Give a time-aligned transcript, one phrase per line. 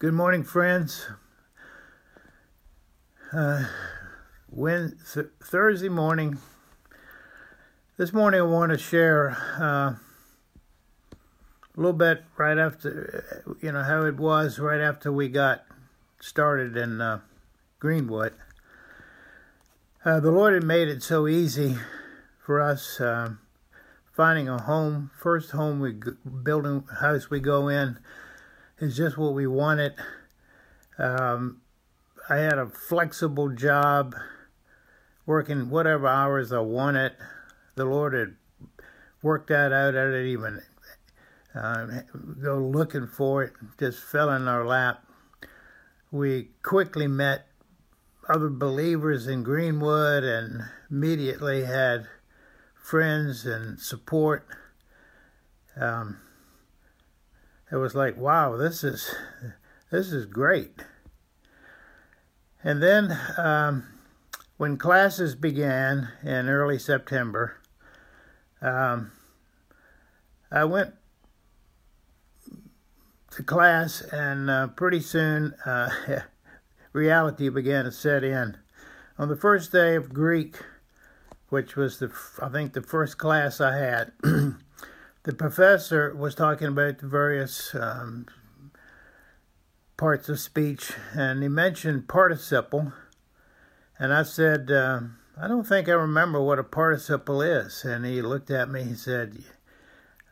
[0.00, 1.06] Good morning, friends.
[3.34, 3.66] Uh,
[4.48, 6.38] when th- Thursday morning,
[7.98, 9.98] this morning I want to share uh, a
[11.76, 15.66] little bit right after, you know, how it was right after we got
[16.18, 17.20] started in uh,
[17.78, 18.32] Greenwood.
[20.02, 21.76] Uh, the Lord had made it so easy
[22.42, 23.34] for us uh,
[24.10, 25.10] finding a home.
[25.20, 25.92] First home we
[26.42, 27.98] building house we go in
[28.80, 29.94] is just what we wanted.
[30.98, 31.60] Um,
[32.28, 34.14] I had a flexible job,
[35.26, 37.12] working whatever hours I wanted.
[37.74, 38.36] The Lord had
[39.22, 39.96] worked that out.
[39.96, 40.62] I didn't even
[41.54, 41.86] uh,
[42.42, 45.04] go looking for it; just fell in our lap.
[46.10, 47.46] We quickly met
[48.28, 52.06] other believers in Greenwood and immediately had
[52.74, 54.46] friends and support.
[55.76, 56.18] Um,
[57.70, 59.14] it was like, wow, this is
[59.90, 60.84] this is great.
[62.62, 63.84] And then um,
[64.56, 67.56] when classes began in early September,
[68.60, 69.12] um,
[70.50, 70.94] I went
[73.32, 75.90] to class, and uh, pretty soon uh,
[76.92, 78.56] reality began to set in.
[79.18, 80.56] On the first day of Greek,
[81.48, 82.10] which was the
[82.42, 84.12] I think the first class I had,
[85.22, 88.26] the professor was talking about the various um,
[89.96, 92.92] parts of speech, and he mentioned participle.
[93.98, 95.00] And I said, uh,
[95.38, 97.84] I don't think I remember what a participle is.
[97.84, 99.44] And he looked at me, he said,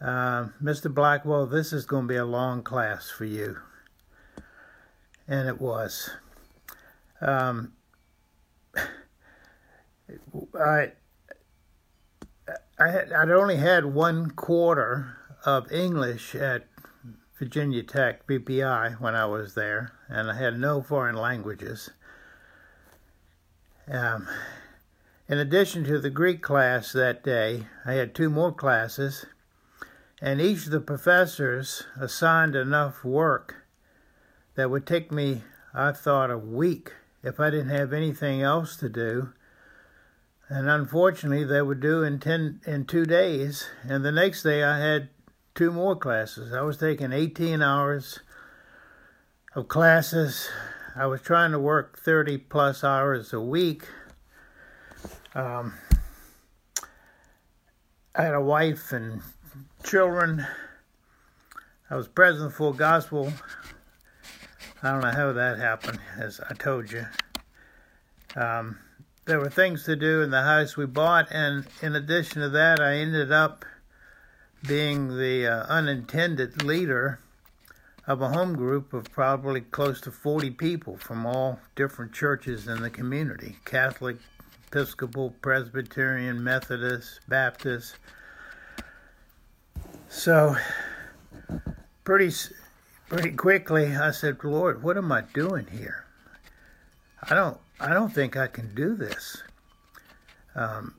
[0.00, 0.92] uh, Mr.
[0.92, 3.58] Blackwell, this is going to be a long class for you.
[5.26, 6.10] And it was.
[7.20, 7.72] Um,
[10.54, 10.92] I,
[12.78, 16.66] I had, I'd only had one quarter of English at
[17.38, 21.90] Virginia Tech, VPI when I was there, and I had no foreign languages.
[23.88, 24.28] Um,
[25.28, 29.24] in addition to the Greek class that day, I had two more classes,
[30.20, 33.66] and each of the professors assigned enough work
[34.54, 35.42] that would take me,
[35.72, 36.92] I thought, a week
[37.22, 39.32] if I didn't have anything else to do.
[40.48, 44.78] And unfortunately, they would do in ten in two days, and the next day I
[44.78, 45.08] had
[45.56, 46.52] two more classes.
[46.52, 48.20] I was taking 18 hours
[49.54, 50.48] of classes.
[50.94, 53.84] I was trying to work 30 plus hours a week.
[55.34, 55.74] Um,
[58.14, 59.22] I had a wife and
[59.82, 60.46] children.
[61.90, 63.32] I was president for gospel.
[64.82, 67.06] I don't know how that happened, as I told you.
[68.36, 68.78] Um,
[69.26, 72.80] there were things to do in the house we bought, and in addition to that,
[72.80, 73.64] I ended up
[74.66, 77.18] being the uh, unintended leader
[78.06, 82.80] of a home group of probably close to 40 people from all different churches in
[82.80, 84.16] the community Catholic,
[84.68, 87.96] Episcopal, Presbyterian, Methodist, Baptist.
[90.08, 90.56] So,
[92.04, 92.32] pretty,
[93.08, 96.04] pretty quickly, I said, Lord, what am I doing here?
[97.28, 99.42] I don't, I don't think I can do this.
[100.54, 100.94] Um,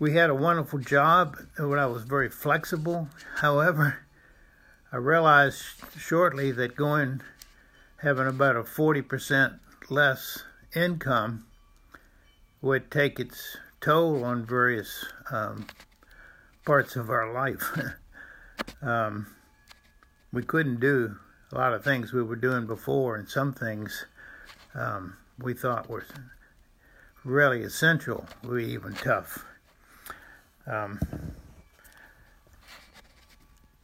[0.00, 3.08] we had a wonderful job when I was very flexible.
[3.36, 4.06] However,
[4.92, 5.62] I realized
[5.96, 7.20] shortly that going
[7.98, 10.42] having about a 40% less
[10.74, 11.46] income
[12.60, 15.66] would take its toll on various um,
[16.64, 17.78] parts of our life.
[18.82, 19.26] um,
[20.32, 21.16] we couldn't do
[21.52, 24.04] a lot of things we were doing before, and some things
[24.74, 26.04] um, we thought were
[27.24, 29.44] really essential were even tough.
[30.66, 30.98] Um,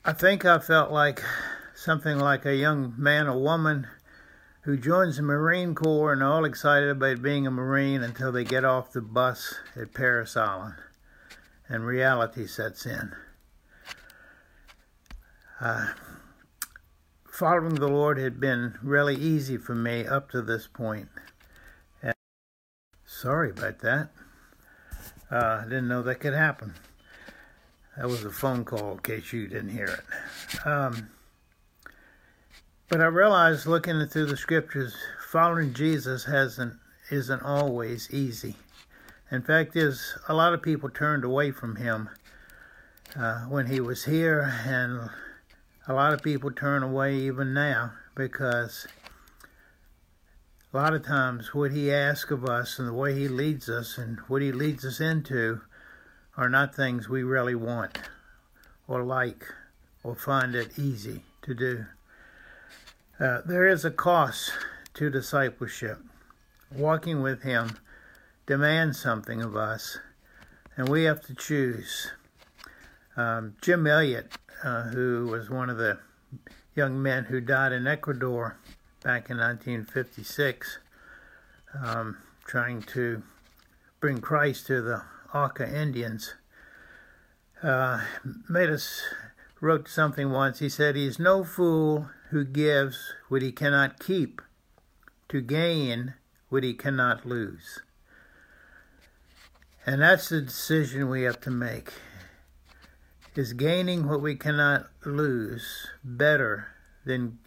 [0.05, 1.23] I think I felt like
[1.75, 3.87] something like a young man or woman
[4.63, 8.65] who joins the Marine Corps and all excited about being a Marine until they get
[8.65, 10.75] off the bus at Parris Island
[11.69, 13.13] and reality sets in.
[15.61, 15.89] Uh,
[17.31, 21.09] following the Lord had been really easy for me up to this point.
[23.25, 24.11] Sorry about that.
[25.33, 26.75] Uh, I didn't know that could happen.
[27.97, 30.67] That was a phone call in case you didn't hear it.
[30.67, 31.09] Um,
[32.91, 34.95] but I realized looking through the scriptures,
[35.31, 36.75] following Jesus hasn't
[37.11, 38.57] isn't always easy.
[39.31, 42.11] In fact, is a lot of people turned away from him
[43.17, 45.09] uh, when he was here, and
[45.89, 48.87] a lot of people turn away even now because
[50.75, 53.97] a lot of times what he asks of us and the way he leads us
[53.97, 55.61] and what he leads us into
[56.37, 57.97] are not things we really want
[58.89, 59.45] or like
[60.03, 61.87] or find it easy to do.
[63.21, 64.51] Uh, there is a cost
[64.95, 66.01] to discipleship.
[66.75, 67.79] Walking with Him
[68.45, 69.99] demands something of us,
[70.77, 72.11] and we have to choose.
[73.17, 74.33] Um, Jim Elliot,
[74.65, 76.01] uh, who was one of the
[76.75, 78.59] young men who died in Ecuador
[79.05, 80.79] back in 1956,
[81.85, 82.17] um,
[82.47, 83.23] trying to
[84.01, 85.03] bring Christ to the
[85.35, 86.33] Auca Indians,
[87.63, 88.01] uh,
[88.49, 89.03] made us
[89.61, 90.61] wrote something once.
[90.61, 94.41] He said, "He's no fool who gives what he cannot keep
[95.29, 96.15] to gain
[96.49, 97.81] what he cannot lose."
[99.85, 101.93] And that's the decision we have to make.
[103.35, 106.69] Is gaining what we cannot lose better
[107.05, 107.39] than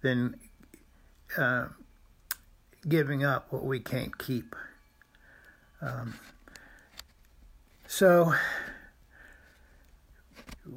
[0.00, 0.40] than
[1.36, 1.66] uh,
[2.88, 4.54] giving up what we can't keep?
[5.80, 6.14] Um,
[7.86, 8.34] so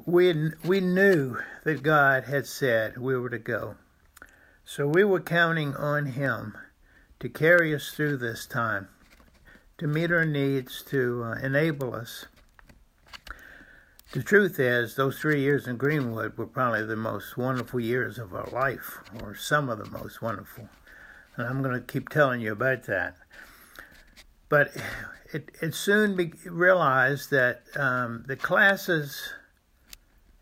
[0.06, 3.76] we we knew that God had said we were to go.
[4.64, 6.56] So we were counting on him
[7.20, 8.88] to carry us through this time,
[9.78, 12.26] to meet our needs, to uh, enable us.
[14.12, 18.34] The truth is, those three years in Greenwood were probably the most wonderful years of
[18.34, 20.68] our life, or some of the most wonderful.
[21.34, 23.16] And I'm going to keep telling you about that.
[24.50, 24.76] But
[25.32, 29.32] it, it soon be realized that um, the classes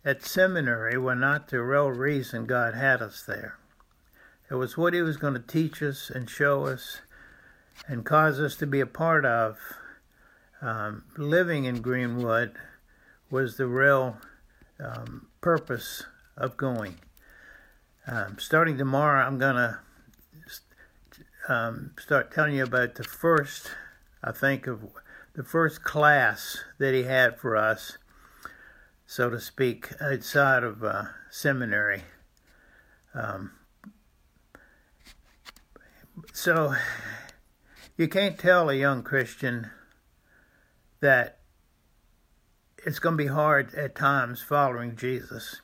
[0.05, 3.57] at seminary were not the real reason God had us there.
[4.51, 7.03] It was what He was going to teach us and show us
[7.87, 9.59] and cause us to be a part of.
[10.61, 12.59] Um, living in Greenwood
[13.31, 14.17] was the real
[14.79, 16.05] um, purpose
[16.37, 16.97] of going.
[18.07, 19.79] Um, starting tomorrow, I'm going to
[21.49, 23.71] um, start telling you about the first,
[24.23, 24.81] I think, of
[25.35, 27.99] the first class that he had for us
[29.11, 32.05] so to speak, outside of uh, seminary.
[33.13, 33.51] Um,
[36.33, 36.77] so
[37.97, 39.69] you can't tell a young Christian
[41.01, 41.40] that
[42.85, 45.61] it's going to be hard at times following Jesus.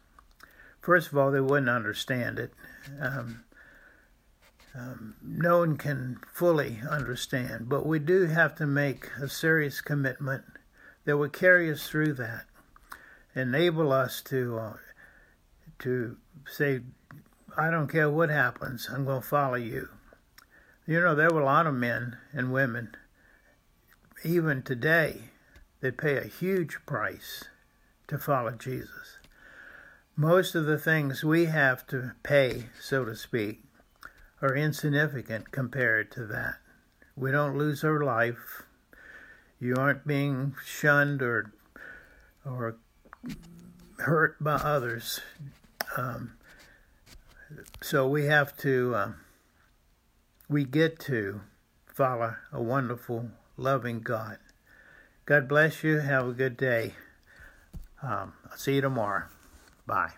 [0.80, 2.52] First of all, they wouldn't understand it.
[3.00, 3.44] Um,
[4.74, 10.44] um, no one can fully understand, but we do have to make a serious commitment
[11.04, 12.44] that will carry us through that
[13.36, 14.76] enable us to uh,
[15.78, 16.16] to
[16.46, 16.80] say,
[17.56, 19.88] I don't care what happens, I'm going to follow you.
[20.86, 22.96] You know, there were a lot of men and women,
[24.24, 25.30] even today,
[25.80, 27.44] that pay a huge price
[28.08, 29.18] to follow Jesus.
[30.16, 33.62] Most of the things we have to pay, so to speak,
[34.40, 36.56] are insignificant compared to that.
[37.14, 38.62] We don't lose our life.
[39.60, 41.52] You aren't being shunned or
[42.44, 42.76] or
[43.98, 45.20] hurt by others.
[45.96, 46.32] Um,
[47.80, 49.12] so we have to, uh,
[50.48, 51.40] we get to
[51.86, 54.38] follow a wonderful, loving God.
[55.26, 55.98] God bless you.
[55.98, 56.94] Have a good day.
[58.00, 59.24] Um, I'll see you tomorrow.
[59.84, 60.12] Bye.